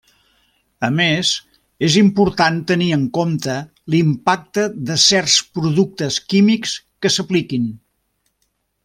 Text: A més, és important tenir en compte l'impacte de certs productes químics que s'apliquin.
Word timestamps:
A 0.85 0.87
més, 0.99 1.33
és 1.87 1.97
important 2.01 2.57
tenir 2.71 2.87
en 2.97 3.03
compte 3.17 3.57
l'impacte 3.95 4.65
de 4.89 4.97
certs 5.07 5.37
productes 5.61 6.19
químics 6.35 6.75
que 7.05 7.13
s'apliquin. 7.19 7.69